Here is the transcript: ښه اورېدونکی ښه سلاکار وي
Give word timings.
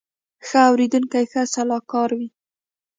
ښه 0.47 0.59
اورېدونکی 0.69 1.23
ښه 1.31 1.41
سلاکار 1.53 2.09
وي 2.17 2.29